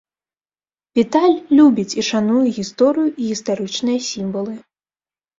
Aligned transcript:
Віталь 0.99 1.35
любіць 1.59 1.97
і 2.03 2.05
шануе 2.07 2.45
гісторыю 2.57 3.09
і 3.21 3.27
гістарычныя 3.27 3.99
сімвалы. 4.07 4.57